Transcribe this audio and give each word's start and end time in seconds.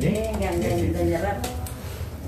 Ini 0.00 0.22
yang 0.40 0.56
ini. 0.56 0.90
udah 0.90 1.04
nyerap. 1.04 1.38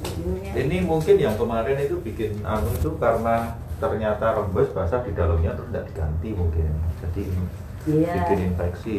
Ujungnya. 0.03 0.53
Ini 0.53 0.76
mungkin 0.84 1.15
yang 1.17 1.34
kemarin 1.34 1.76
itu 1.80 1.96
bikin 2.00 2.45
anu 2.45 2.68
itu 2.71 2.91
karena 3.00 3.56
ternyata 3.80 4.26
rembes 4.37 4.68
basah 4.71 5.00
di 5.02 5.10
dalamnya 5.13 5.57
terus 5.57 5.68
tidak 5.73 5.85
diganti 5.91 6.29
mungkin. 6.37 6.71
Jadi 7.00 7.25
Iya. 7.83 8.14
bikin 8.23 8.39
infeksi. 8.53 8.98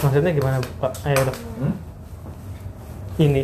Maksudnya 0.00 0.32
gimana 0.32 0.56
Pak? 0.80 0.92
Ayo 1.04 1.20
dok. 1.26 1.36
Hmm? 1.58 1.74
Ini. 3.18 3.42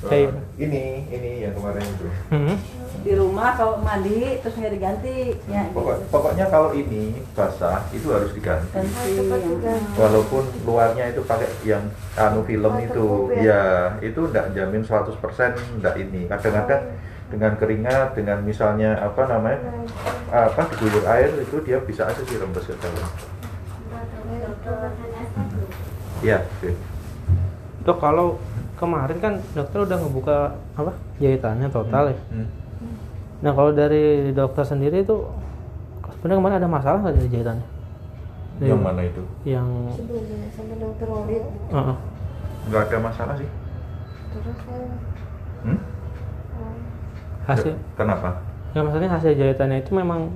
Eh, 0.00 0.32
ini 0.56 0.82
ini 1.12 1.30
yang 1.44 1.52
kemarin 1.52 1.84
itu. 1.84 2.06
Hmm. 2.32 2.56
Di 3.00 3.12
rumah 3.14 3.54
kalau 3.54 3.80
mandi 3.80 4.36
terus 4.38 4.54
nggak 4.54 4.72
diganti. 4.72 5.16
Ya, 5.46 5.64
Pokok- 5.72 6.04
pokoknya 6.08 6.44
kalau 6.46 6.70
ini 6.70 7.24
basah 7.32 7.80
itu 7.90 8.08
harus 8.08 8.30
diganti. 8.30 8.68
ganti. 8.70 9.16
yang- 9.16 9.96
Walaupun 9.96 10.44
luarnya 10.62 11.04
itu 11.08 11.24
pakai 11.24 11.48
yang 11.62 11.88
anu 12.14 12.40
film 12.42 12.72
itu, 12.78 13.06
Waterproof 13.26 13.40
ya 13.40 13.62
itu 14.00 14.20
tidak 14.28 14.46
jamin 14.52 14.82
100% 14.82 15.16
tidak 15.56 15.94
ini. 15.96 16.28
Kadang-kadang 16.28 16.82
dengan 17.26 17.52
keringat, 17.56 18.08
dengan 18.12 18.38
misalnya 18.42 18.98
apa 18.98 19.22
namanya, 19.24 19.60
apa 20.28 20.60
diguyur 20.68 21.04
air 21.06 21.30
itu 21.38 21.56
dia 21.62 21.78
bisa 21.80 22.04
aja 22.04 22.20
sih 22.20 22.36
rembes 22.36 22.64
ke 22.64 22.76
dalam. 22.76 23.08
Iya, 26.20 26.38
oke. 26.44 26.70
Dok 27.80 27.96
kalau 27.96 28.36
kemarin 28.76 29.18
kan 29.18 29.34
dokter 29.50 29.78
udah 29.80 29.96
ngebuka 29.96 30.36
apa 30.74 30.92
jahitannya 31.16 31.68
total 31.70 32.12
ya. 32.12 32.18
Hmm. 32.28 32.48
Nah 33.40 33.52
kalau 33.52 33.72
dari 33.72 34.04
dokter 34.30 34.62
sendiri 34.62 35.00
itu 35.00 35.16
sebenarnya 36.12 36.38
kemarin 36.38 36.56
ada 36.58 36.68
masalah 36.68 36.98
nggak 37.00 37.16
dari 37.16 37.28
jahitannya? 37.30 37.66
Yang 38.60 38.68
Dari- 38.70 38.84
mana 38.84 39.00
itu? 39.02 39.22
Yang 39.42 39.66
sebelumnya 39.96 40.48
sama 40.52 40.74
dokter 40.76 41.08
Heeh. 41.70 41.96
Nggak 42.62 42.82
ada 42.86 42.98
masalah 43.00 43.34
sih. 43.34 43.48
terus 44.30 44.56
saya 44.62 44.86
Hmm? 45.60 45.74
oh, 46.54 46.72
hasil 47.44 47.74
Kenapa? 47.92 48.30
ya 48.70 48.80
maksudnya 48.80 49.10
hasil 49.10 49.34
jahitannya 49.34 49.82
itu 49.82 49.90
memang 49.90 50.30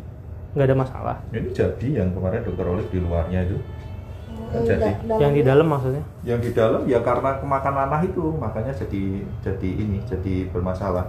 nggak 0.53 0.67
ada 0.67 0.77
masalah. 0.77 1.17
Ini 1.31 1.49
jadi 1.49 1.89
yang 2.03 2.11
kemarin 2.11 2.43
dokter 2.43 2.67
Olive 2.67 2.91
di 2.91 2.99
luarnya 2.99 3.41
itu. 3.43 3.55
oh, 3.55 4.63
Jadi, 4.63 4.83
da- 5.07 5.21
Yang 5.21 5.33
di 5.33 5.43
dalam 5.43 5.67
maksudnya? 5.67 6.03
Yang 6.23 6.41
di 6.41 6.51
dalam 6.53 6.83
ya 6.85 6.99
karena 7.01 7.39
kemakan 7.39 7.75
nanah 7.77 8.03
itu, 8.03 8.25
makanya 8.35 8.73
jadi 8.75 9.03
jadi 9.41 9.69
ini, 9.79 9.99
jadi 10.05 10.51
bermasalah. 10.51 11.07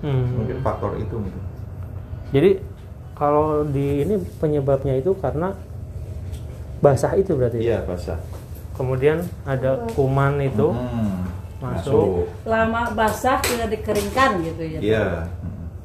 Hmm. 0.00 0.26
Mungkin 0.40 0.58
faktor 0.60 0.96
itu 0.96 1.14
mungkin. 1.14 1.42
Jadi 2.30 2.50
kalau 3.12 3.66
di 3.66 4.02
ini 4.02 4.14
penyebabnya 4.40 4.96
itu 4.96 5.12
karena 5.18 5.52
basah 6.80 7.12
itu 7.14 7.36
berarti. 7.36 7.60
Iya, 7.60 7.84
basah. 7.84 8.16
Kemudian 8.72 9.20
ada 9.44 9.84
kuman 9.92 10.40
itu 10.40 10.72
Hmm, 10.72 11.28
masuk. 11.60 12.24
Lama 12.48 12.96
basah 12.96 13.36
tidak 13.44 13.76
dikeringkan 13.76 14.40
gitu 14.40 14.62
ya. 14.64 14.78
Iya. 14.80 15.06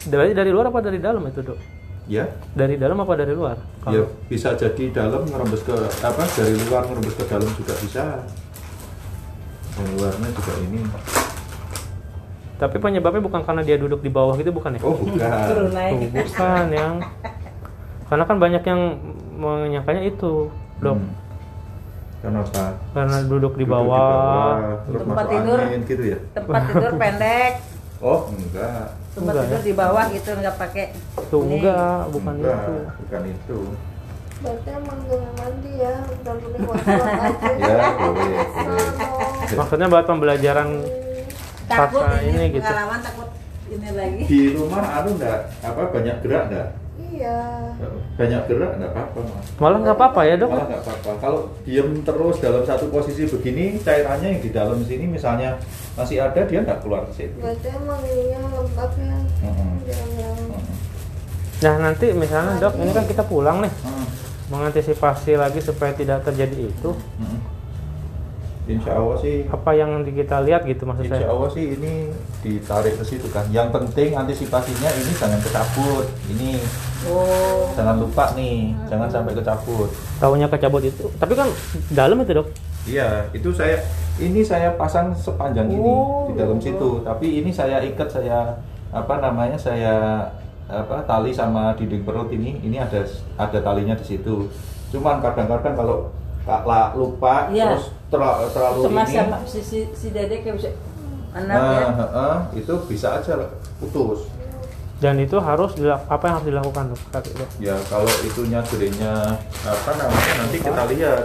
Dari 0.05 0.31
dari 0.31 0.51
luar 0.53 0.71
apa 0.71 0.79
dari 0.79 0.99
dalam 1.01 1.25
itu 1.27 1.43
dok? 1.43 1.59
Ya, 2.05 2.29
Dari 2.53 2.77
dalam 2.77 3.01
apa 3.01 3.17
dari 3.17 3.33
luar? 3.33 3.57
ya 3.57 3.81
Kalau 3.81 4.05
bisa 4.29 4.53
jadi 4.53 4.93
dalam 4.93 5.25
ngerembes 5.25 5.65
ke 5.65 5.73
apa 6.05 6.21
dari 6.37 6.53
luar 6.69 6.85
ngerembes 6.85 7.17
ke 7.17 7.25
dalam 7.25 7.49
juga 7.57 7.73
bisa. 7.81 8.21
Dari 9.73 9.91
luarnya 9.97 10.29
juga 10.29 10.53
ini. 10.69 10.79
Tapi 12.55 12.75
penyebabnya 12.77 13.19
bukan 13.19 13.41
karena 13.41 13.61
dia 13.61 13.75
duduk 13.75 13.99
di 13.99 14.07
bawah 14.07 14.33
gitu 14.33 14.49
bukan 14.49 14.73
ya? 14.73 14.81
Oh, 14.81 14.95
bukan. 14.95 15.29
Tuh, 15.45 15.67
naik. 15.69 15.93
bukan 16.09 16.65
yang 16.69 16.93
karena 18.05 18.23
kan 18.23 18.37
banyak 18.37 18.63
yang 18.63 18.81
menyangkanya 19.33 20.03
itu 20.05 20.47
dok 20.77 20.95
Hmm. 20.95 21.11
Kenapa? 22.21 22.73
karena 22.89 23.17
duduk 23.23 23.53
di 23.53 23.61
Duduk 23.61 23.75
bawah, 23.77 24.57
terus 24.81 24.97
Tempat 24.99 25.13
masuk 25.15 25.29
tidur. 25.31 25.59
angin 25.61 25.81
gitu 25.83 26.03
ya? 26.03 26.17
Tempat 26.33 26.61
tidur 26.65 26.91
pendek. 27.01 27.53
Oh, 27.97 28.19
enggak. 28.27 28.85
Tempat 29.11 29.21
Enggak 29.29 29.45
tidur 29.45 29.55
ya? 29.55 29.61
di 29.61 29.73
bawah 29.75 30.03
gitu 30.09 30.29
nggak 30.33 30.55
pakai. 30.57 30.85
tuh 31.23 31.41
ini. 31.43 31.53
enggak 31.55 31.99
bukan 32.09 32.33
enggak, 32.35 32.57
itu 32.57 32.73
bukan 32.97 33.21
itu. 33.27 33.59
berarti 34.35 34.69
emang 34.69 34.99
dengan 35.01 35.31
mandi 35.33 35.71
ya 35.75 35.93
udah 36.03 36.33
boleh 36.35 36.59
aja 37.25 37.53
Ya, 37.55 37.77
boleh. 37.95 38.43
maksudnya 39.53 39.87
buat 39.87 40.05
pembelajaran 40.05 40.69
Takut 41.65 42.01
ini, 42.21 42.29
ini 42.29 42.45
gitu. 42.53 42.61
pengalaman 42.61 42.99
takut 42.99 43.29
ini 43.65 43.89
lagi. 43.91 44.23
Di 44.23 44.41
rumah 44.51 44.83
anu 44.95 45.09
enggak 45.13 45.39
apa 45.59 45.81
banyak 45.89 46.15
gerak 46.21 46.43
enggak? 46.47 46.69
iya 46.95 47.37
Banyak 48.15 48.41
gerak 48.45 48.71
enggak 48.75 48.91
apa-apa, 48.91 49.19
Mas. 49.25 49.47
malah 49.55 49.79
nggak 49.79 49.95
apa-apa 49.95 50.21
ya 50.23 50.35
dok 50.35 50.49
Malah 50.49 50.67
nggak 50.67 50.81
apa-apa. 50.81 51.11
Kalau 51.17 51.41
diem 51.61 51.89
terus 52.01 52.35
dalam 52.39 52.63
satu 52.63 52.85
posisi 52.87 53.23
begini, 53.25 53.79
cairannya 53.79 54.27
yang 54.29 54.41
di 54.41 54.49
dalam 54.49 54.79
sini 54.81 55.05
misalnya 55.05 55.55
masih 55.93 56.19
ada, 56.19 56.39
dia 56.39 56.59
nggak 56.59 56.79
keluar 56.81 57.03
ke 57.05 57.13
situ. 57.13 57.35
berarti 57.37 57.67
emang 57.69 57.99
ininya 58.01 58.39
lembab 58.51 58.91
ya 58.93 59.15
yang 59.85 60.09
Mm-mm. 60.11 60.59
nah 61.57 61.75
nanti 61.79 62.11
misalnya 62.11 62.59
dok 62.59 62.73
ini 62.75 62.91
kan 62.91 63.05
kita 63.05 63.23
pulang 63.23 63.63
nih 63.63 63.71
Mm. 63.71 64.05
mengantisipasi 64.45 65.31
lagi 65.35 65.59
supaya 65.59 65.91
tidak 65.91 66.21
terjadi 66.21 66.67
itu 66.67 66.91
Mm-mm. 66.91 67.39
Insya 68.65 68.97
Allah 68.97 69.13
sih, 69.21 69.45
apa 69.45 69.71
yang 69.71 70.01
kita 70.01 70.41
lihat 70.41 70.65
gitu 70.65 70.89
maksud 70.89 71.05
Insya 71.05 71.21
saya 71.21 71.29
Allah 71.29 71.49
sih 71.53 71.77
ini 71.77 72.09
ditarik 72.41 72.97
ke 72.97 73.05
situ 73.05 73.29
kan. 73.29 73.45
Yang 73.53 73.77
penting 73.77 74.17
antisipasinya 74.17 74.89
ini 74.89 75.11
jangan 75.13 75.37
kecabut. 75.39 76.05
Ini 76.33 76.57
Oh. 77.05 77.69
jangan 77.77 78.01
lupa 78.01 78.33
nih, 78.33 78.73
jangan 78.89 79.05
sampai 79.05 79.37
kecabut. 79.37 79.85
tahunya 80.17 80.49
kecabut 80.49 80.81
itu 80.81 81.05
tapi 81.21 81.37
kan 81.37 81.45
dalam 81.93 82.17
itu 82.17 82.33
dok 82.33 82.47
Iya, 82.85 83.29
itu 83.29 83.49
saya 83.49 83.77
ini 84.17 84.41
saya 84.41 84.73
pasang 84.73 85.13
sepanjang 85.13 85.69
ini 85.69 85.85
Oh. 85.85 86.29
di 86.29 86.33
dalam 86.33 86.57
situ. 86.57 87.01
Tapi 87.01 87.41
ini 87.41 87.53
saya 87.53 87.81
ikat 87.81 88.09
saya 88.09 88.57
apa 88.89 89.21
namanya 89.21 89.57
saya 89.57 90.25
apa 90.65 91.05
tali 91.05 91.29
sama 91.29 91.77
dinding 91.77 92.01
perut 92.01 92.29
ini 92.29 92.57
ini 92.61 92.81
ada 92.81 93.05
ada 93.37 93.57
talinya 93.61 93.93
di 93.93 94.05
situ. 94.05 94.49
Cuman 94.89 95.21
kadang-kadang 95.21 95.77
kalau 95.77 96.09
lupa 96.93 97.49
Iya. 97.49 97.73
terus 97.73 97.89
terlalu, 98.09 98.45
terlalu 98.53 98.79
Sama 98.85 99.01
ini 99.03 99.13
sama 99.17 99.37
si 99.45 99.59
si, 99.61 99.79
si 99.91 100.07
dedek 100.13 100.45
kayak 100.45 100.55
bisa 100.61 100.69
anak 101.35 101.55
nah, 101.57 101.73
ya. 101.75 101.87
heeh, 101.99 102.35
itu 102.63 102.73
bisa 102.87 103.07
aja 103.19 103.33
putus. 103.81 104.31
dan 105.03 105.19
itu 105.19 105.35
harus 105.35 105.75
apa 106.07 106.23
yang 106.23 106.35
harus 106.39 106.47
dilakukan 106.47 106.83
Kata 107.11 107.29
dok. 107.35 107.49
Ya 107.59 107.75
kalau 107.91 108.07
itunya 108.23 108.63
gedenya 108.63 109.35
apa 109.67 109.91
namanya 109.99 110.33
nanti 110.39 110.57
kita 110.63 110.83
lihat. 110.87 111.23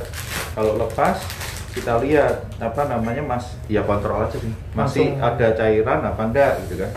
Kalau 0.58 0.74
lepas 0.74 1.22
kita 1.70 2.02
lihat 2.02 2.50
apa 2.58 2.82
namanya 2.90 3.22
mas 3.22 3.54
ya 3.70 3.86
kontrol 3.86 4.26
aja 4.26 4.34
sih 4.34 4.50
masih 4.74 5.14
Langsung. 5.14 5.22
ada 5.22 5.48
cairan 5.54 6.02
apa 6.02 6.22
enggak 6.26 6.52
gitu 6.66 6.82
kan. 6.82 6.92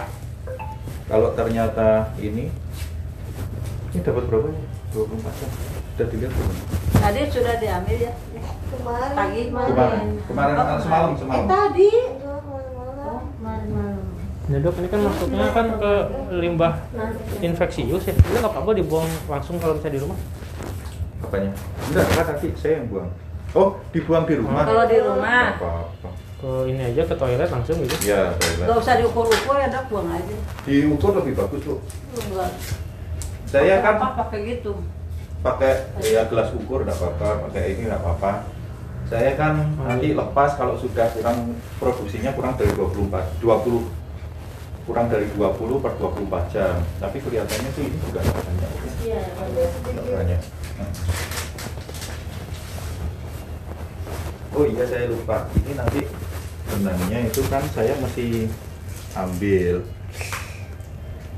Kalau 1.05 1.29
ternyata 1.37 2.09
ini 2.17 2.49
ini 3.93 3.99
dapat 4.01 4.25
berapa 4.25 4.49
ya? 4.49 4.65
24 4.97 5.37
jam. 5.37 5.49
Sudah 5.93 6.07
dilihat 6.09 6.33
belum? 6.33 6.82
Tadi 7.03 7.19
sudah 7.27 7.55
diambil 7.57 7.97
ya. 7.99 8.13
kemarin 8.73 9.11
Pagi 9.13 9.41
Kemarin, 9.45 10.07
kemarin 10.25 10.53
Oh, 10.53 10.65
kan 10.65 10.77
semalam 10.79 11.09
Eh 11.09 11.19
semalam. 11.19 11.45
tadi. 11.45 11.91
Enggak, 11.93 12.39
malam-malam. 12.41 13.05
Oh, 13.05 13.21
malam-malam. 13.37 14.01
Nah 14.43 14.57
dok 14.59 14.75
ini 14.75 14.87
kan 14.89 14.99
masuknya 15.01 15.47
kan 15.51 15.67
ke 15.73 15.91
limbah 16.33 16.73
infeksius 17.39 18.03
ya 18.03 18.13
ini 18.13 18.37
nggak 18.37 18.51
apa-apa 18.51 18.71
dibuang 18.73 19.07
langsung 19.25 19.55
kalau 19.55 19.71
misalnya 19.73 19.95
di 19.95 20.01
rumah 20.03 20.19
Apanya? 21.21 21.51
Enggak, 21.87 22.05
kan 22.09 22.25
nanti 22.29 22.47
saya 22.53 22.73
yang 22.77 22.87
buang. 22.89 23.07
Oh, 23.53 23.69
dibuang 23.91 24.23
di 24.25 24.35
rumah. 24.35 24.63
Kalau 24.63 24.83
di 24.85 24.97
rumah. 24.99 25.43
Nggak 25.53 25.59
apa-apa. 25.59 26.09
ke 26.39 26.51
ini 26.67 26.81
aja 26.83 27.01
ke 27.05 27.15
toilet 27.15 27.47
langsung 27.47 27.79
gitu 27.79 27.95
Ya, 28.03 28.35
Gak 28.35 28.43
toilet. 28.59 28.67
usah 28.75 28.93
diukur-ukur 28.99 29.55
ya 29.55 29.67
dok, 29.69 29.83
buang 29.87 30.07
aja. 30.09 30.35
Diukur 30.63 31.11
lebih 31.15 31.33
bagus, 31.37 31.61
Bu. 31.63 31.75
Enggak. 32.17 32.51
Saya 33.45 33.79
kan 33.79 33.95
apa 33.95 34.07
pakai 34.19 34.39
gitu. 34.49 34.75
Pakai 35.43 35.91
ya 35.99 36.23
gelas 36.31 36.55
ukur 36.55 36.87
enggak 36.87 36.95
apa-apa, 36.97 37.51
pakai 37.51 37.75
ini 37.75 37.91
enggak 37.91 37.99
apa-apa. 37.99 38.31
Saya 39.11 39.35
kan 39.35 39.75
nanti 39.83 40.15
lepas 40.15 40.55
kalau 40.55 40.79
sudah 40.79 41.11
kurang 41.11 41.59
produksinya 41.77 42.31
kurang 42.31 42.55
dari 42.55 42.71
24 42.71 43.43
20 43.43 44.03
kurang 44.87 45.07
dari 45.11 45.27
20 45.35 45.83
per 45.83 45.91
24 45.99 46.53
jam. 46.55 46.79
Tapi 46.99 47.17
kelihatannya 47.19 47.69
sih 47.75 47.83
ini 47.91 47.97
juga 48.07 48.19
nggak 48.23 48.39
banyak. 48.39 48.69
Iya. 49.03 49.21
Nggak 49.35 49.67
sedikit 49.67 50.03
banyak. 50.15 50.41
Oh 54.53 54.65
iya 54.69 54.83
saya 54.87 55.05
lupa. 55.11 55.37
Ini 55.59 55.71
nanti 55.75 56.01
benangnya 56.71 57.19
itu 57.27 57.41
kan 57.51 57.63
saya 57.75 57.93
mesti 57.99 58.47
ambil. 59.19 59.83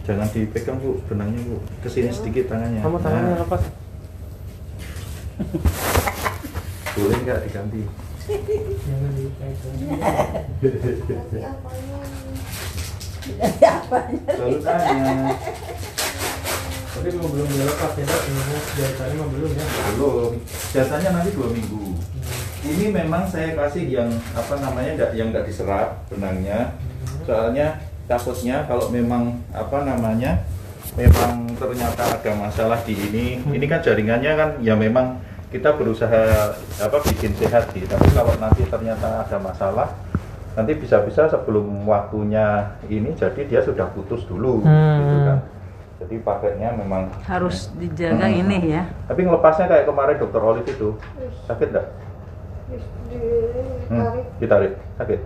Jangan 0.06 0.28
dipegang 0.30 0.78
bu 0.78 1.02
benangnya 1.10 1.42
bu. 1.50 1.58
Ke 1.82 1.90
sini 1.90 2.14
sedikit 2.14 2.54
tangannya. 2.54 2.86
kamu 2.86 2.98
tangannya 3.02 3.34
Nah, 3.34 3.42
lepas 3.42 3.62
boleh 6.96 7.18
nggak 7.22 7.40
diganti? 7.46 7.82
jangan 8.26 9.12
dipegang 9.14 9.76
Nanti 9.76 11.38
apanya 11.42 11.98
Dari 13.26 13.62
apanya? 13.62 14.22
Lalu 14.38 14.58
tanya. 14.62 15.14
tapi 16.96 17.10
mau 17.12 17.28
belum 17.28 17.44
dilepas 17.46 17.92
ya 17.94 18.06
dok 18.08 18.22
ini 18.24 18.40
jahitannya 18.74 19.16
mah 19.20 19.30
belum 19.30 19.52
ya 19.52 19.66
Belum. 19.94 20.32
Biasanya 20.72 21.10
nanti 21.12 21.30
dua 21.36 21.48
minggu. 21.52 21.86
ini 22.66 22.86
memang 22.90 23.28
saya 23.28 23.54
kasih 23.54 23.86
yang 23.86 24.10
apa 24.34 24.58
namanya 24.58 25.12
yang 25.14 25.30
nggak 25.30 25.46
diserap 25.46 26.02
benangnya 26.10 26.74
soalnya 27.22 27.78
takutnya 28.06 28.66
kalau 28.66 28.90
memang 28.90 29.38
apa 29.52 29.86
namanya 29.86 30.42
memang 30.96 31.32
ternyata 31.56 32.04
ada 32.08 32.32
masalah 32.34 32.80
di 32.82 32.96
ini 32.96 33.26
ini 33.46 33.66
kan 33.68 33.84
jaringannya 33.84 34.32
kan 34.34 34.50
ya 34.60 34.74
memang 34.74 35.20
kita 35.52 35.76
berusaha 35.76 36.56
apa 36.80 36.98
bikin 37.06 37.36
sehat 37.36 37.68
sih 37.72 37.84
tapi 37.84 38.08
kalau 38.12 38.32
nanti 38.40 38.64
ternyata 38.64 39.24
ada 39.24 39.38
masalah 39.38 39.92
nanti 40.56 40.72
bisa-bisa 40.74 41.28
sebelum 41.28 41.84
waktunya 41.84 42.76
ini 42.88 43.12
jadi 43.12 43.44
dia 43.44 43.60
sudah 43.62 43.92
putus 43.92 44.24
dulu 44.24 44.64
Hmm. 44.64 45.00
gitu 45.00 45.16
kan 45.22 45.40
jadi 45.96 46.16
pakainya 46.22 46.70
memang 46.76 47.08
Harus 47.24 47.72
dijaga 47.76 48.28
Hmm. 48.28 48.40
ini 48.42 48.58
ya. 48.70 48.84
tapi 49.08 49.24
ngelepasnya 49.24 49.68
kayak 49.68 49.86
kemarin 49.86 50.16
dokter 50.16 50.42
Olive 50.44 50.68
itu 50.68 50.90
sakit 51.44 51.68
nggak? 51.72 51.88
Hmm, 53.86 54.00
tarik 54.02 54.26
ditarik 54.40 54.74
sakit? 54.98 55.20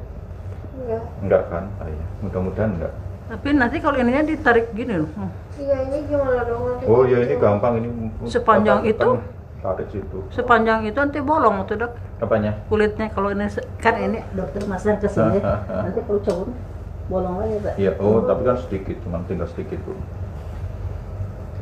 enggak 0.79 1.01
Enggak 1.21 1.41
kan? 1.49 1.63
Ah, 1.77 1.87
iya. 1.87 2.05
Mudah-mudahan 2.21 2.71
enggak. 2.75 2.93
Tapi 3.29 3.47
nanti 3.53 3.77
kalau 3.77 4.01
ininya 4.01 4.25
ditarik 4.25 4.73
gini 4.73 5.05
loh. 5.05 5.09
Hmm. 5.13 5.29
iya 5.61 5.77
ini 5.85 5.97
gimana 6.09 6.41
dong 6.49 6.61
nanti 6.65 6.83
Oh 6.89 7.05
kalau 7.05 7.11
ya 7.13 7.17
ini 7.21 7.35
itu? 7.37 7.37
gampang 7.37 7.73
ini. 7.77 7.89
Sepanjang 8.25 8.81
itu? 8.89 9.09
Tarik 9.61 9.87
situ. 9.93 10.17
Sepanjang 10.33 10.87
itu 10.89 10.97
nanti 10.97 11.19
bolong 11.21 11.67
tuh 11.69 11.75
dok 11.77 11.91
Apanya? 12.23 12.55
kulitnya 12.71 13.11
kalau 13.13 13.29
ini 13.29 13.45
kan 13.77 13.93
ini 14.01 14.23
dokter 14.33 14.65
masang 14.65 14.97
ke 14.97 15.05
sini. 15.05 15.37
Nanti 15.85 15.99
kalau 16.09 16.19
cowok 16.25 16.47
bolong 17.11 17.35
lagi 17.37 17.55
pak. 17.61 17.73
Iya. 17.77 17.91
Oh 18.01 18.23
tapi 18.25 18.41
kan 18.49 18.57
sedikit, 18.65 18.97
cuma 19.05 19.21
tinggal 19.29 19.47
sedikit 19.51 19.77
tuh. 19.85 19.99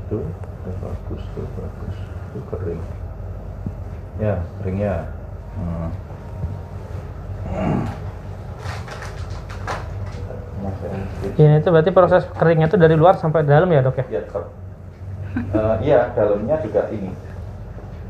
Tuh, 0.08 0.24
tuh, 0.64 0.74
bagus 0.80 1.24
tuh, 1.36 1.46
bagus. 1.58 1.98
Tuh 2.32 2.44
kering. 2.54 2.82
Ya, 4.24 4.36
keringnya. 4.64 4.96
Hmm. 5.58 5.90
Ini 11.38 11.62
tuh 11.62 11.72
berarti 11.72 11.92
proses 11.94 12.26
keringnya 12.34 12.68
tuh 12.68 12.78
dari 12.78 12.98
luar 12.98 13.16
sampai 13.16 13.46
dalam 13.46 13.70
ya 13.70 13.82
dok 13.82 13.98
ya? 13.98 14.06
Iya, 14.10 14.22
Dok. 14.26 14.46
Eh, 15.38 15.76
iya, 15.86 16.00
dalamnya 16.18 16.58
juga 16.60 16.90
ini. 16.90 17.14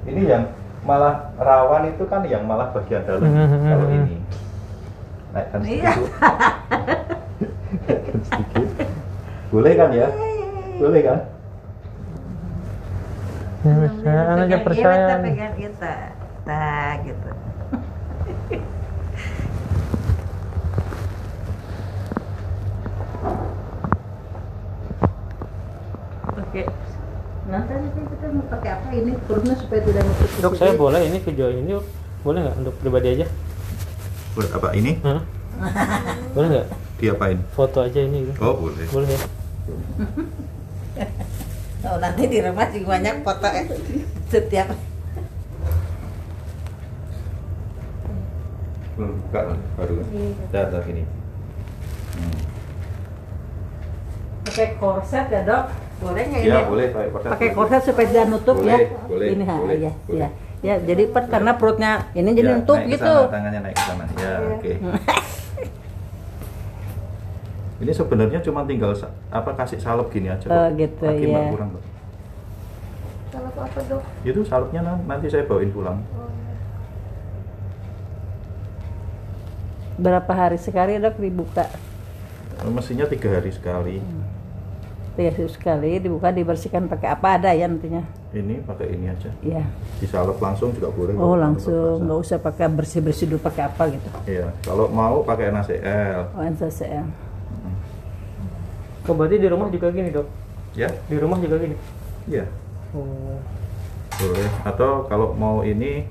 Ini 0.08 0.22
yang 0.24 0.44
malah 0.88 1.36
rawan 1.36 1.92
itu 1.92 2.08
kan 2.08 2.24
yang 2.24 2.48
malah 2.48 2.72
bagian 2.72 3.04
dalam 3.04 3.28
Mhm. 3.28 3.68
kalau 3.68 3.88
ini. 3.92 4.16
Naikkan 5.36 5.60
Iya. 5.62 5.92
sedikit. 5.92 6.12
Naikkan 7.84 8.20
sedikit. 8.24 8.68
Boleh 9.52 9.74
kan 9.76 9.90
ya? 9.92 10.08
Boleh 10.80 11.02
kan? 11.04 11.20
Ya, 13.60 13.74
saya 14.00 14.22
aja 14.40 14.58
percaya. 14.64 15.20
nih. 15.20 15.34
pegang 15.36 15.56
kita. 15.60 15.94
Nah, 16.48 16.92
gitu. 17.04 17.30
Oke. 26.38 26.64
Nanti 27.48 27.72
kita 27.96 28.28
mau 28.36 28.44
pakai 28.52 28.70
apa 28.76 28.88
ini 28.92 29.12
perutnya 29.24 29.56
supaya 29.56 29.80
tidak 29.88 30.04
nutup. 30.04 30.30
Dok 30.44 30.54
saya 30.60 30.76
boleh 30.76 31.02
ini 31.08 31.18
video 31.24 31.48
ini 31.48 31.80
boleh 32.20 32.40
nggak 32.44 32.56
untuk 32.60 32.76
pribadi 32.84 33.08
aja? 33.16 33.26
Buat 34.36 34.52
apa 34.52 34.68
ini? 34.76 35.00
Hah? 35.00 35.24
boleh 36.36 36.48
nggak? 36.52 36.68
Diapain? 37.00 37.40
Foto 37.56 37.88
aja 37.88 38.00
ini 38.04 38.28
gitu. 38.28 38.40
Oh, 38.44 38.68
boleh. 38.68 38.84
Boleh 38.92 39.10
ya? 39.16 39.20
Oh, 41.88 41.96
nanti 42.04 42.28
di 42.28 42.44
rumah 42.44 42.68
juga 42.68 43.00
banyak 43.00 43.16
foto 43.24 43.48
ya. 43.48 43.64
Setiap 44.28 44.68
Belum 48.98 49.14
buka 49.30 49.40
kan? 49.54 49.60
baru? 49.78 49.94
Dah, 50.52 50.64
dah 50.74 50.84
ini. 50.90 51.06
Hmm. 52.18 52.40
pakai 54.42 54.74
korset 54.82 55.30
ya 55.30 55.46
dok 55.46 55.70
boleh 55.98 56.24
nggak 56.24 56.42
Ya, 56.42 56.56
ini 56.56 56.68
boleh 56.68 56.86
pakai 56.90 57.10
korset. 57.10 57.30
pakai 57.32 57.50
korset 57.52 57.82
supaya 57.84 58.06
tidak 58.08 58.26
nutup 58.28 58.56
Boleh, 58.56 58.70
ya 58.70 58.78
boleh, 59.04 59.28
ini 59.28 59.44
ha, 59.44 59.56
boleh, 59.56 59.78
ya 59.80 59.92
boleh. 60.06 60.20
ya 60.20 60.30
ya 60.58 60.76
jadi 60.80 61.04
per, 61.08 61.24
karena 61.28 61.52
perutnya 61.54 61.92
ini 62.14 62.30
jadi 62.32 62.48
Ya, 62.48 62.56
nutup 62.56 62.78
naik 62.78 62.92
gitu 62.92 63.14
sana, 63.20 63.30
tangannya 63.30 63.60
naik 63.62 63.76
ke 63.76 63.84
sana. 63.84 64.04
Ya, 64.16 64.32
oke. 64.52 64.74
Ini 67.78 67.94
sebenarnya 67.94 68.42
cuma 68.42 68.66
tinggal 68.66 68.90
apa 69.30 69.54
kasih 69.54 69.78
salep 69.78 70.10
gini 70.10 70.26
aja. 70.28 70.50
Oh, 70.50 70.66
kok. 70.66 70.82
gitu, 70.82 71.06
Lagi 71.06 71.30
ya. 71.30 71.46
kurang 71.48 71.70
kok. 71.72 71.84
Salah 73.30 73.52
apa 73.54 73.80
dok 73.86 74.02
Itu 74.24 74.42
salepnya 74.42 74.82
nan- 74.82 75.06
nanti 75.06 75.30
saya 75.30 75.46
bawain 75.46 75.70
pulang. 75.70 76.02
oh, 76.12 76.26
berapa 79.96 80.30
hari 80.30 80.58
sekali 80.58 80.98
dok 80.98 81.18
dibuka 81.18 81.70
Mestinya 82.68 83.06
tiga 83.06 83.30
hari 83.32 83.50
sekali. 83.50 83.98
tiga 83.98 84.26
hari 85.24 85.46
sekali 85.48 85.92
dibuka 85.98 86.30
dibersihkan 86.30 86.86
pakai 86.86 87.10
apa 87.10 87.28
ada 87.36 87.50
ya 87.50 87.66
nantinya 87.66 88.06
Ini 88.30 88.62
pakai 88.62 88.92
ini 88.92 89.08
aja. 89.08 89.34
ya 89.42 89.66
Disalep 89.98 90.38
langsung 90.38 90.69
juga 90.72 90.90
boleh. 90.90 91.14
oh 91.14 91.34
langsung 91.34 92.04
nggak 92.04 92.19
usah 92.19 92.38
pakai 92.38 92.68
bersih 92.68 93.00
bersih 93.00 93.25
dulu 93.25 93.42
pakai 93.42 93.66
apa 93.66 93.84
gitu 93.90 94.10
Iya, 94.24 94.54
kalau 94.62 94.86
mau 94.88 95.22
pakai 95.22 95.50
NaCl. 95.50 96.22
oh 96.31 96.44
NaCl 96.44 97.06
Oh, 99.08 99.16
berarti 99.16 99.40
di 99.40 99.48
rumah 99.48 99.72
juga 99.72 99.88
gini 99.88 100.12
dok? 100.12 100.28
Ya, 100.75 100.92
Di 101.08 101.16
rumah 101.16 101.40
juga 101.40 101.56
gini? 101.58 101.80
iya. 102.28 102.44
Oh. 102.92 103.40
Boleh. 104.13 104.52
Atau 104.62 105.08
kalau 105.08 105.31
mau 105.31 105.63
ini 105.63 106.04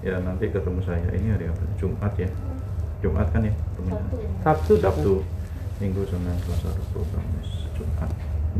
ya 0.00 0.20
nanti 0.20 0.52
ketemu 0.52 0.84
saya. 0.84 1.08
Ini 1.08 1.32
hari 1.32 1.48
apa? 1.48 1.64
Jumat 1.74 2.12
ya. 2.14 2.28
Jumat 3.00 3.32
kan 3.32 3.48
ya? 3.48 3.54
Sabtu 4.44 4.76
dok? 4.76 4.92
Sabtu, 4.92 5.14
Minggu, 5.80 6.04
Senin, 6.04 6.36
Selasa, 6.38 6.68
Rabu, 6.68 7.00
Kamis. 7.08 7.63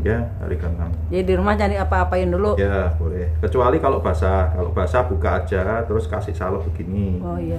Ya, 0.05 0.21
hari 0.37 0.53
ke-6. 0.55 0.77
jadi 1.09 1.23
di 1.23 1.33
rumah 1.33 1.53
jangan 1.53 1.81
apa-apain 1.81 2.29
dulu 2.29 2.53
Ya, 2.55 2.93
boleh. 2.95 3.25
Kecuali 3.39 3.81
kalau 3.81 3.97
basah. 3.99 4.53
Kalau 4.53 4.69
basah 4.69 5.01
buka 5.03 5.41
aja 5.41 5.81
terus 5.81 6.05
kasih 6.05 6.29
salep 6.31 6.61
begini. 6.63 7.17
oh 7.19 7.35
iya 7.35 7.57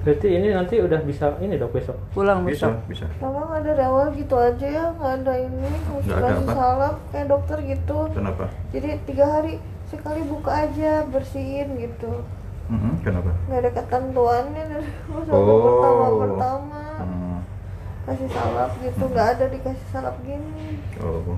Berarti 0.00 0.28
ini 0.30 0.48
nanti 0.50 0.78
udah 0.78 1.02
bisa 1.02 1.34
ini 1.40 1.54
dok 1.56 1.74
besok? 1.74 1.98
pulang 2.10 2.40
Bisa, 2.40 2.70
besok 2.70 2.86
bisa. 2.86 3.06
Mama 3.18 3.42
nggak 3.52 3.68
ada 3.68 3.84
awal 3.84 4.06
gitu 4.14 4.32
aja 4.34 4.62
ya 4.64 4.84
nggak 4.92 5.12
ada 5.20 5.34
ini 5.36 5.66
harus 5.66 6.04
Nggak 6.04 6.16
ada 6.16 6.28
kasih 6.30 6.40
apa? 6.40 6.54
salam 6.54 6.94
kayak 7.10 7.26
dokter 7.26 7.58
gitu 7.66 7.98
Kenapa? 8.12 8.44
jadi 8.70 8.88
tiga 9.02 9.26
hari 9.28 9.54
sekali 9.84 10.20
buka 10.24 10.50
aja 10.62 11.04
bersihin 11.04 11.68
gitu 11.76 12.22
Mhm, 12.66 13.02
Kenapa? 13.02 13.30
nggak 13.44 13.60
ada 13.60 13.70
ketentuannya 13.72 14.62
dari 14.70 14.88
Oh. 15.26 15.58
pertama 15.60 16.06
pertama 16.16 16.78
Hmm, 16.78 16.85
kasih 18.06 18.28
salap 18.30 18.70
gitu 18.78 19.02
nggak 19.02 19.28
ada 19.34 19.44
dikasih 19.50 19.86
salap 19.90 20.14
gini 20.22 20.78
Oh. 21.02 21.34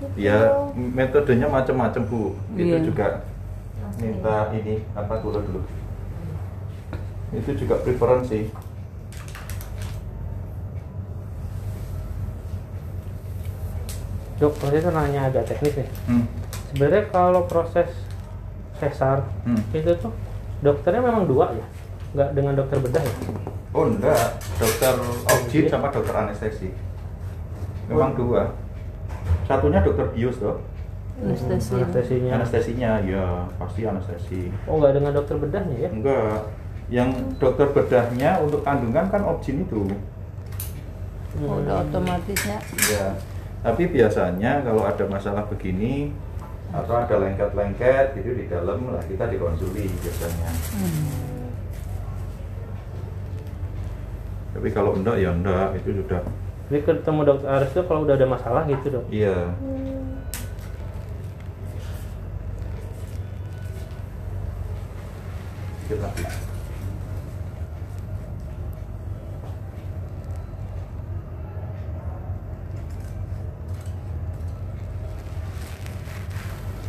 gitu. 0.00 0.16
Ya, 0.16 0.50
metodenya 0.74 1.46
macam-macam, 1.46 2.02
Bu. 2.08 2.34
Itu 2.56 2.74
Iya. 2.74 2.78
juga 2.82 3.06
minta 4.00 4.48
ini 4.50 4.80
apa 4.96 5.20
dulu 5.20 5.38
dulu. 5.44 5.60
Itu 7.30 7.50
juga 7.54 7.78
preferensi. 7.78 8.48
Dok, 14.40 14.52
tuh 14.80 14.92
nanya 14.96 15.28
agak 15.28 15.44
teknis 15.52 15.76
nih. 15.76 15.88
Hmm. 16.08 16.24
Sebenarnya 16.72 17.04
kalau 17.12 17.44
proses 17.44 17.92
sesar 18.80 19.28
Hmm. 19.44 19.60
itu 19.76 19.92
tuh 20.00 20.12
dokternya 20.64 21.04
memang 21.04 21.28
dua 21.28 21.52
ya? 21.52 21.66
Nggak 22.10 22.30
dengan 22.34 22.52
dokter 22.58 22.78
bedah 22.82 23.02
ya? 23.06 23.14
Oh 23.70 23.86
enggak, 23.86 24.42
dokter 24.58 24.94
objin 25.30 25.64
sama 25.70 25.94
dokter 25.94 26.14
anestesi. 26.14 26.74
Memang 27.86 28.18
dua. 28.18 28.50
Satunya 29.46 29.78
dokter 29.82 30.10
bius 30.10 30.42
toh. 30.42 30.58
anestesi 31.20 31.78
Anestesinya. 31.78 32.32
Anestesinya 32.42 32.90
ya 33.06 33.46
pasti 33.60 33.86
anestesi. 33.86 34.50
Oh 34.66 34.82
nggak 34.82 34.98
dengan 34.98 35.12
dokter 35.14 35.36
bedahnya 35.38 35.76
ya? 35.86 35.90
Enggak. 35.94 36.40
Yang 36.90 37.10
dokter 37.38 37.70
bedahnya 37.70 38.42
untuk 38.42 38.66
kandungan 38.66 39.06
kan 39.06 39.22
objin 39.22 39.62
itu. 39.62 39.86
Oh, 41.46 41.62
udah 41.62 41.86
otomatisnya 41.86 42.58
Ya. 42.90 43.14
Tapi 43.62 43.86
biasanya 43.86 44.66
kalau 44.66 44.82
ada 44.82 45.04
masalah 45.06 45.46
begini 45.46 46.10
atau 46.74 46.94
ada 46.98 47.14
lengket-lengket 47.22 48.18
gitu 48.18 48.34
di 48.34 48.50
dalam 48.50 48.90
lah 48.90 49.02
kita 49.06 49.30
dikonsuli 49.30 49.86
biasanya. 50.02 50.50
Tapi 54.60 54.76
kalau 54.76 54.92
enggak 54.92 55.16
ya 55.16 55.32
enggak 55.32 55.72
itu 55.80 56.04
sudah. 56.04 56.20
Jadi 56.68 56.84
ketemu 56.84 57.20
dokter 57.24 57.48
Aris 57.48 57.72
tuh 57.72 57.80
kalau 57.88 58.04
udah 58.04 58.12
ada 58.12 58.28
masalah 58.28 58.68
gitu 58.68 58.92
dok? 58.92 59.08
Iya. 59.08 59.56
Hmm. 59.56 60.20
Dikit 65.88 65.98
lagi. 66.04 66.24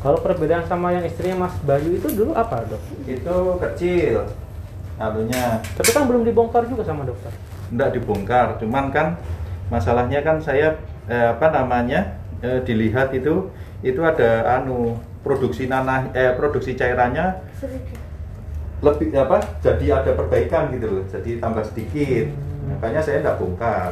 Kalau 0.03 0.19
perbedaan 0.19 0.67
sama 0.67 0.91
yang 0.91 1.07
istrinya 1.07 1.47
Mas 1.47 1.55
Bayu 1.63 1.95
itu 1.95 2.11
dulu 2.11 2.35
apa 2.35 2.67
dok? 2.67 2.83
itu 3.07 3.35
kecil 3.63 4.27
anunya 4.99 5.63
Tapi 5.79 5.89
kan 5.95 6.03
belum 6.03 6.27
dibongkar 6.27 6.67
juga 6.67 6.83
sama 6.83 7.07
dokter. 7.07 7.31
Enggak 7.71 7.89
dibongkar. 7.97 8.59
Cuman 8.59 8.91
kan 8.91 9.17
masalahnya 9.71 10.19
kan 10.21 10.43
saya 10.43 10.77
eh, 11.07 11.27
apa 11.31 11.47
namanya 11.49 12.19
eh, 12.43 12.59
dilihat 12.61 13.15
itu 13.15 13.49
itu 13.81 14.01
ada 14.03 14.61
anu 14.61 14.99
produksi 15.25 15.65
nanah 15.65 16.11
eh 16.13 16.35
produksi 16.37 16.77
cairannya 16.77 17.41
lebih 18.81 19.13
apa 19.13 19.61
jadi 19.61 20.01
ada 20.01 20.11
perbaikan 20.17 20.73
gitu 20.73 20.87
loh 20.89 21.03
jadi 21.07 21.39
tambah 21.41 21.65
sedikit. 21.65 22.29
Hmm. 22.29 22.77
makanya 22.77 23.01
saya 23.01 23.25
enggak 23.25 23.37
bongkar. 23.41 23.91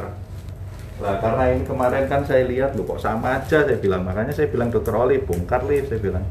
Lah 1.00 1.16
karena 1.16 1.42
ini 1.56 1.64
kemarin 1.64 2.04
kan 2.06 2.22
saya 2.28 2.44
lihat 2.44 2.76
loh 2.76 2.84
kok 2.84 3.00
sama 3.00 3.40
aja? 3.40 3.64
Saya 3.64 3.78
bilang. 3.80 4.04
Makanya 4.04 4.36
saya 4.36 4.52
bilang 4.52 4.68
dokter 4.68 4.92
Oli 4.92 5.16
bongkar 5.24 5.64
lift 5.64 5.88
saya 5.88 5.98
bilang 5.98 6.22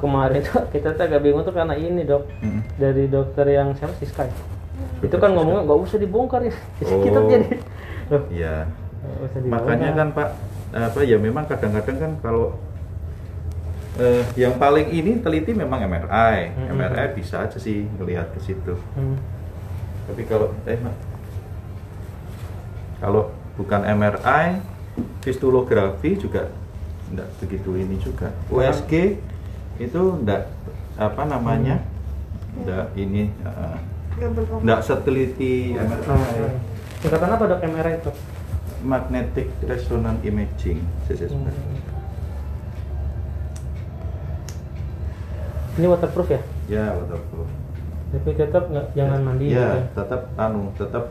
Kemarin 0.00 0.40
tuh 0.40 0.64
kita 0.74 0.88
tuh 0.90 1.04
agak 1.04 1.20
bingung 1.20 1.42
tuh 1.42 1.52
karena 1.52 1.74
ini 1.74 2.02
dok 2.02 2.24
Mm. 2.40 2.60
dari 2.74 3.04
dokter 3.06 3.46
yang 3.46 3.72
siapa 3.72 3.92
sih 3.96 4.08
Sky. 4.08 4.26
Itu 4.98 5.16
kan 5.16 5.30
ngomongnya 5.30 5.62
nggak 5.62 5.80
usah 5.80 5.96
dibongkar 5.96 6.40
ya. 6.42 6.54
kita 6.80 7.18
Oh. 7.18 7.28
jadi 7.28 7.46
loh, 8.08 8.22
nggak 8.26 9.22
usah 9.22 9.38
dibongkar. 9.38 9.60
makanya 9.66 9.88
kan 9.94 10.08
Pak 10.10 10.28
apa 10.70 11.00
ya 11.02 11.16
memang 11.16 11.44
kadang-kadang 11.44 11.96
kan 11.98 12.12
kalau 12.20 12.54
eh, 13.96 14.22
yang 14.34 14.54
paling 14.54 14.86
ini 14.88 15.18
teliti 15.18 15.50
memang 15.50 15.82
MRI 15.82 16.54
Mm-mm. 16.54 16.72
MRI 16.72 17.06
bisa 17.12 17.42
aja 17.42 17.58
sih 17.58 17.84
melihat 17.92 18.30
ke 18.30 18.40
situ 18.40 18.78
Hmm. 18.94 19.18
tapi 20.06 20.22
kalau 20.24 20.54
eh 20.64 20.78
kalau 22.98 23.22
bukan 23.56 23.80
MRI 23.82 24.60
histulografi 25.22 26.16
juga 26.16 26.48
enggak 27.10 27.28
begitu 27.38 27.70
ini 27.74 27.96
juga 27.96 28.30
USG 28.48 29.18
itu 29.80 30.00
enggak 30.14 30.52
apa 30.94 31.22
namanya 31.24 31.80
enggak 32.54 32.92
ini 32.94 33.32
eh, 33.40 33.76
berkompensasi. 34.12 34.60
enggak 34.60 34.80
seteliti 34.82 35.54
Oh, 35.72 35.88
MRI 36.12 36.52
Singkatan 37.00 37.30
apa 37.32 37.44
dok 37.46 37.60
MRI 37.64 37.94
itu? 37.96 38.12
magnetic 38.80 39.48
resonance 39.62 40.20
imaging 40.22 40.80
CSSM. 41.04 41.36
Hmm. 41.36 41.52
Ini 45.72 45.86
waterproof 45.86 46.28
ya? 46.28 46.40
ya 46.66 46.84
waterproof 46.94 47.48
Tapi 48.10 48.30
tetap 48.34 48.64
nggak 48.66 48.86
jangan 48.92 49.20
mandi. 49.22 49.48
gitu 49.48 49.56
ya 49.56 49.86
tetap 49.92 50.20
anu 50.34 50.72
tetap 50.74 51.04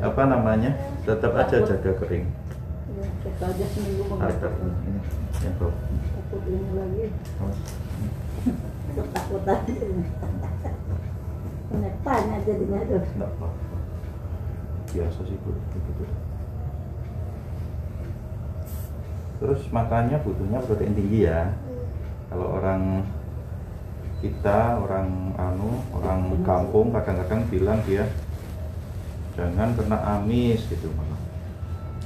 apa 0.00 0.22
namanya 0.24 0.70
tetap 1.02 1.32
aja 1.34 1.60
jaga 1.60 1.92
kering 1.98 2.24
Ya, 2.90 3.06
kita 3.20 3.46
aja 3.46 3.66
seminggu 3.68 4.10
ada 4.12 4.34
takut 4.34 4.74
ini 4.82 4.98
yang 5.38 5.54
ini 6.48 6.70
lagi 6.72 7.04
biasa 14.88 15.20
sih 15.28 15.36
Bu, 15.44 15.52
begitu 15.52 16.08
terus 19.38 19.62
makannya 19.70 20.18
butuhnya 20.26 20.58
protein 20.66 20.98
tinggi 20.98 21.30
ya. 21.30 21.54
Kalau 22.28 22.58
orang 22.58 23.06
kita 24.18 24.82
orang 24.82 25.30
anu 25.38 25.78
orang 25.94 26.42
kampung 26.42 26.90
kadang-kadang 26.90 27.46
bilang 27.46 27.78
dia 27.86 28.10
jangan 29.38 29.78
kena 29.78 30.18
amis 30.18 30.66
gitu 30.66 30.90
malah 30.98 31.17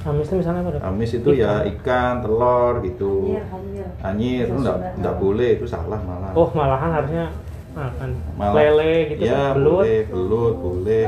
Amis 0.03 0.27
itu 0.27 0.35
misalnya 0.35 0.59
apa 0.67 0.69
dok? 0.75 0.81
amis 0.83 1.11
itu 1.15 1.29
ya 1.31 1.63
ikan. 1.63 2.13
telur 2.19 2.73
gitu. 2.83 3.13
Iya 3.31 3.43
hamil 3.47 3.85
anyir 4.03 4.45
itu 4.51 4.55
enggak, 4.59 4.77
enggak 4.99 5.15
boleh 5.15 5.49
itu 5.55 5.65
salah 5.67 5.99
malah 6.03 6.31
Oh 6.35 6.47
malahan 6.51 6.91
harusnya 6.91 7.25
makan. 7.71 8.09
Malah- 8.35 8.55
lele 8.59 8.93
gitu 9.15 9.21
ya 9.23 9.55
belut. 9.55 9.79
boleh 9.79 9.99
belut 10.11 10.55
boleh. 10.59 11.05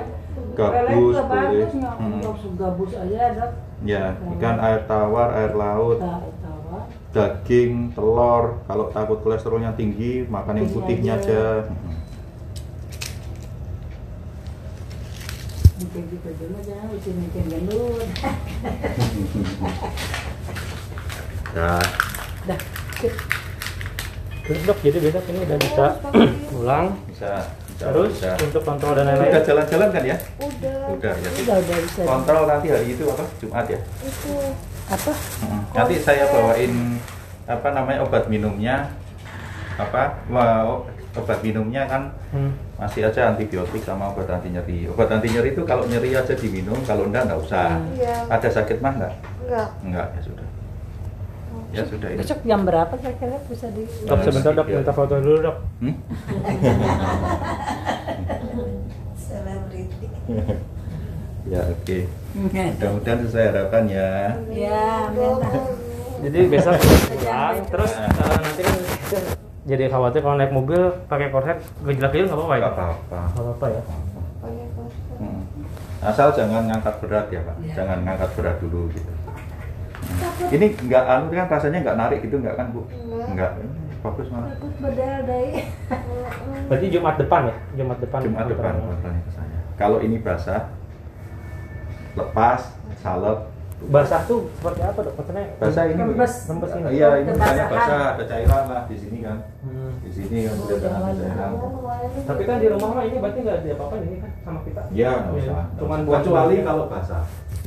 Gabus 0.56 1.16
boleh. 1.20 1.68
Hmm. 1.76 2.22
gabus 2.56 2.92
aja 2.96 3.22
dok. 3.36 3.52
Ya 3.84 4.04
ikan 4.40 4.58
air 4.64 4.82
tawar 4.88 5.30
air 5.36 5.52
laut. 5.52 6.00
Daging 7.12 7.92
telur. 7.96 8.64
Kalau 8.64 8.86
takut 8.96 9.20
kolesterolnya 9.24 9.76
tinggi 9.76 10.24
makan 10.28 10.64
yang 10.64 10.70
putihnya 10.72 11.14
aja 11.20 11.68
Mungkin 15.96 16.12
gitu 16.12 16.28
dulu 16.36 16.58
jangan 16.60 16.92
mesti 16.92 17.12
mikir 17.14 17.44
gendut 17.48 18.04
ya 21.56 21.80
dah 22.46 22.60
sip. 22.94 23.14
Terus 24.46 24.60
dok 24.62 24.78
jadi 24.80 24.98
besok 25.00 25.24
ini 25.26 25.40
udah 25.42 25.58
bisa 25.58 25.86
pulang. 26.46 26.86
bisa 27.10 27.32
bisa 27.66 27.86
Terus 27.88 28.12
bisa. 28.14 28.30
untuk 28.38 28.62
kontrol 28.62 28.94
dan 28.94 29.08
udah 29.08 29.16
lain-lain. 29.18 29.40
jalan-jalan 29.42 29.90
kan 29.90 30.04
ya 30.06 30.18
Udah. 30.38 30.80
udah 30.92 31.14
ya 31.14 31.30
udah 31.34 31.56
udah 31.58 31.78
bisa 31.82 32.02
kontrol 32.04 32.44
nanti 32.46 32.68
hari 32.70 32.88
itu 32.90 33.04
apa 33.06 33.24
Jumat 33.38 33.66
ya 33.68 33.80
Itu. 34.00 34.36
apa 34.86 35.12
Hmm. 35.42 35.62
nanti 35.74 35.96
saya 35.98 36.24
bawain 36.28 36.74
apa 37.46 37.68
namanya 37.70 38.00
obat 38.02 38.28
minumnya 38.28 38.92
apa 39.76 40.24
Wah, 40.28 40.84
obat 41.16 41.40
minumnya 41.42 41.84
kan 41.86 42.12
Hmm. 42.30 42.52
Masih 42.76 43.08
aja 43.08 43.32
antibiotik 43.32 43.80
sama 43.88 44.12
obat 44.12 44.28
anti 44.28 44.52
nyeri. 44.52 44.92
Obat 44.92 45.08
anti 45.08 45.32
nyeri 45.32 45.56
itu 45.56 45.64
kalau 45.64 45.88
nyeri 45.88 46.12
aja 46.12 46.36
diminum 46.36 46.76
kalau 46.84 47.08
enggak 47.08 47.32
enggak 47.32 47.40
usah. 47.40 47.80
Iya. 47.96 48.28
ada 48.28 48.50
sakit 48.52 48.84
mah 48.84 48.94
enggak? 49.00 49.14
Enggak. 49.48 49.70
enggak 49.84 50.08
ya 50.12 50.22
sudah. 50.28 50.48
Ya 51.72 51.84
sudah 51.88 52.10
ini. 52.12 52.20
Besok 52.20 52.40
jam 52.44 52.62
berapa 52.68 52.94
kira-kira 53.00 53.40
bisa 53.48 53.68
di 53.72 53.84
Dok 53.88 54.20
sebentar 54.24 54.52
dok. 54.56 54.68
minta 54.68 54.94
foto 54.96 55.16
dulu 55.20 55.38
dok. 55.44 55.58
Hmm? 55.80 55.96
selebriti. 59.20 60.08
Ya 61.46 61.62
oke. 61.62 62.10
Mudah-mudahan 62.34 63.22
sesuai 63.22 63.54
harapan 63.54 63.86
ya. 63.86 64.34
Ya 64.50 65.14
amin. 65.14 65.38
Jadi 66.26 66.40
besok 66.50 66.74
pulang 67.22 67.62
terus 67.70 67.94
eh, 68.02 68.10
nanti 68.10 68.62
kan 68.66 69.45
jadi 69.66 69.84
khawatir 69.88 70.22
kalau 70.22 70.36
naik 70.36 70.50
mobil 70.50 70.78
pakai 71.06 71.28
korset 71.28 71.58
gejala-gejala 71.82 72.26
nggak 72.28 72.38
apa-apa 72.38 72.54
ya? 72.54 72.62
enggak 72.62 72.74
apa-apa 72.76 73.18
Nggak 73.26 73.42
apa-apa 73.42 73.66
ya. 73.68 73.82
Hmm. 75.16 75.42
asal 76.04 76.28
jangan 76.32 76.64
ngangkat 76.66 76.96
berat 77.00 77.26
ya 77.28 77.42
pak 77.42 77.56
Ya. 77.60 77.74
jangan 77.76 77.98
ngangkat 78.02 78.30
berat 78.36 78.58
dulu 78.60 78.82
gitu 78.92 79.12
Hmm. 80.06 80.54
ini 80.54 80.70
enggak 80.78 81.02
anu 81.04 81.26
kan 81.30 81.50
rasanya 81.50 81.82
enggak 81.82 81.98
narik 81.98 82.20
gitu 82.22 82.38
enggak 82.38 82.54
kan 82.54 82.70
bu 82.70 82.86
Enggak. 82.86 83.26
enggak 83.28 83.52
bagus 84.00 84.28
malah 84.30 84.50
takut 84.52 84.74
berdarah 84.78 85.50
Berarti 86.70 86.86
Jumat 86.88 87.16
depan 87.18 87.42
ya? 87.44 87.56
Jumat 87.76 87.98
depan. 88.00 88.20
Jumat 88.22 88.46
depan. 88.48 88.74
Kalau 89.76 89.98
ini 90.00 90.18
basah, 90.18 90.70
lepas, 92.14 92.62
salep. 92.96 93.50
Basah 93.76 94.24
tuh 94.24 94.48
seperti 94.56 94.82
apa 94.82 95.00
dok? 95.00 95.14
Maksudnya 95.14 95.46
Basah 95.60 95.84
ini. 95.86 96.00
Rembes. 96.00 96.34
Rembes 96.48 96.72
ini. 96.74 96.88
Iya, 96.96 97.08
ini 97.20 97.30
misalnya 97.30 97.66
basah, 97.68 98.02
ada 98.16 98.24
cairan 98.26 98.64
lah 98.66 98.82
di 98.88 98.96
sini 98.96 99.18
kan. 99.20 99.38
Hmm. 99.62 99.92
Di 100.00 100.10
sini 100.10 100.38
kan 100.42 100.56
sudah 100.58 100.90
ada 100.90 101.12
cairan. 101.12 101.52
Tapi 102.24 102.42
kan 102.44 102.58
di 102.58 102.68
rumah 102.72 102.90
mah 102.92 103.04
ini 103.04 103.18
berarti 103.20 103.40
nggak 103.42 103.58
ada 103.58 103.70
apa-apa 103.76 103.96
ini 104.00 104.18
kan 104.18 104.32
sama 104.42 104.60
kita. 104.64 104.82
Iya, 104.90 105.12
nggak 105.12 105.34
Iya, 105.34 105.44
usah. 105.44 105.56
Cuman 105.56 105.76
Cuman 105.78 106.00
buat 106.04 106.20
kecuali 106.20 106.56
kalau 106.64 106.86
basah. 106.88 107.24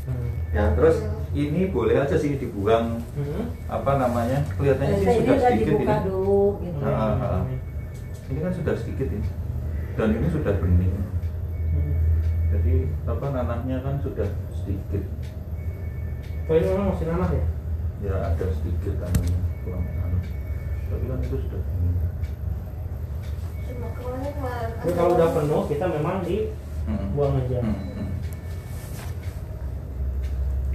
Hmm. 0.08 0.30
Ya, 0.48 0.64
terus 0.72 0.96
ini 1.36 1.60
boleh 1.68 1.96
aja 2.00 2.16
sih 2.16 2.32
dibuang 2.34 2.86
Hmm. 3.12 3.44
apa 3.68 3.90
namanya? 3.94 4.38
Kelihatannya 4.56 4.96
sih 4.96 5.04
ini 5.04 5.12
sudah 5.12 5.28
udah 5.28 5.44
sedikit 5.44 5.68
dibuka 5.70 5.92
ini. 5.94 6.06
dulu 6.08 6.40
gitu 6.64 6.78
Ah, 6.80 6.90
ah, 6.90 7.34
ah. 7.36 7.42
Ini 8.26 8.38
kan 8.40 8.52
sudah 8.52 8.74
sedikit 8.74 9.08
ini. 9.08 9.28
Dan 9.92 10.08
ini 10.16 10.26
sudah 10.26 10.52
bening. 10.56 10.94
Hmm. 11.68 11.94
Jadi 12.48 12.74
apa 13.04 13.24
nanahnya 13.28 13.76
kan 13.84 13.94
sudah 14.00 14.28
sedikit. 14.50 15.04
Oh 16.48 16.54
ini 16.54 16.66
memang 16.66 16.86
masih 16.90 17.06
nanah 17.06 17.28
ya? 17.28 17.44
ya 17.98 18.14
ada 18.30 18.44
sedikit 18.54 18.94
anunya 19.02 19.36
kurang 19.60 19.82
anu 19.84 20.18
tapi 20.88 21.04
kan 21.04 21.18
itu 21.20 21.36
sudah 21.36 21.60
ini. 21.60 21.90
Tapi 24.78 24.92
kalau 24.94 25.10
udah 25.12 25.28
penuh 25.34 25.62
kita 25.66 25.84
memang 25.90 26.16
dibuang 26.22 27.32
Mm-mm. 27.34 27.42
aja. 27.44 27.58
Mm-mm. 27.60 28.06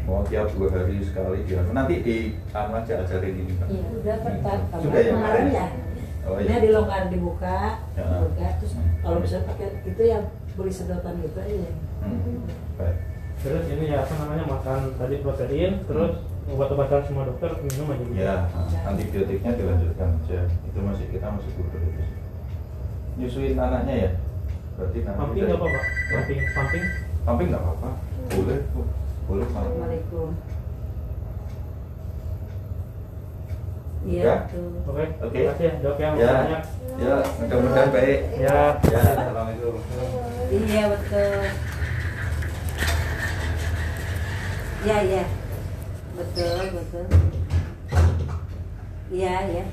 mau 0.04 0.20
tiap 0.22 0.52
dua 0.52 0.68
hari 0.68 1.00
sekali 1.00 1.48
dia 1.48 1.64
nanti 1.66 1.96
di 2.00 2.18
anu 2.52 2.76
aja 2.76 2.94
ajarin 3.02 3.40
ini 3.40 3.56
pak 3.56 3.68
Iya, 3.68 3.86
udah 3.98 4.16
ketat. 4.20 4.60
Sudah 4.78 5.00
ya? 5.00 5.12
kemarin 5.16 5.46
ya. 5.50 5.68
oh 6.24 6.36
Ini 6.38 6.46
iya 6.46 6.58
dilonggar 6.60 7.04
dibuka, 7.08 7.60
Ya. 7.96 8.04
dibuka. 8.04 8.48
Terus 8.60 8.74
Hmm. 8.76 8.92
kalau 9.00 9.18
misalnya 9.18 9.48
pakai 9.48 9.68
itu 9.82 10.02
ya 10.04 10.20
beli 10.54 10.70
sedotan 10.70 11.16
gitu 11.18 11.40
aja. 11.40 11.72
Hmm. 12.04 12.44
baik 12.76 12.98
Terus 13.44 13.64
ini 13.68 13.86
ya 13.92 13.98
apa 14.02 14.14
namanya 14.18 14.46
makan 14.48 14.80
tadi 14.96 15.16
protein, 15.20 15.84
terus 15.84 16.14
obat-obatan 16.44 17.02
semua 17.08 17.24
dokter 17.24 17.52
minum 17.60 17.88
aja 17.88 18.04
gitu. 18.04 18.20
ya 18.20 18.36
antibiotiknya 18.84 19.52
dilanjutkan 19.56 20.10
aja 20.20 20.40
itu 20.44 20.80
masih 20.84 21.06
kita 21.08 21.28
masih 21.32 21.50
butuh 21.56 21.80
itu 21.80 22.04
nyusuin 23.16 23.56
anaknya 23.56 23.96
ya 23.96 24.10
berarti 24.76 24.98
nanti 25.08 25.20
Pumping 25.24 25.44
nggak 25.48 25.56
apa-apa? 25.56 25.80
Pumping, 26.12 26.40
pumping. 26.52 26.84
pumping 27.24 27.48
nggak 27.48 27.64
apa-apa 27.64 27.90
boleh 28.28 28.60
Bu. 28.76 28.82
boleh 29.24 29.46
malah 29.56 29.64
Assalamualaikum. 29.72 30.30
Iya, 34.04 34.20
Ya. 34.20 34.36
betul. 34.44 34.68
Oke, 34.84 35.04
Oke. 35.24 35.32
terima 35.32 35.52
kasih 35.56 35.64
ya 35.64 35.74
dok 35.80 35.96
ya. 35.96 36.10
Ya. 36.12 36.34
banyak. 36.36 36.64
Ya, 37.00 37.16
mudah-mudahan 37.40 37.88
baik. 37.96 38.20
Ya. 38.36 38.60
Ya, 38.84 39.00
assalamualaikum. 39.00 39.76
Iya, 40.52 40.84
betul. 40.92 41.44
Ya, 44.84 45.00
ya. 45.00 45.24
Betul, 46.20 46.76
betul. 46.76 47.06
Iya, 49.16 49.36
ya. 49.48 49.66